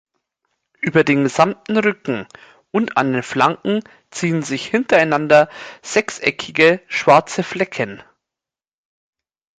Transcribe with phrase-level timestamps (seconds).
[0.79, 2.25] Über den gesamten Rücken
[2.71, 5.47] und an den Flanken ziehen sich hintereinander
[5.83, 8.01] sechseckige, schwarze Flecken.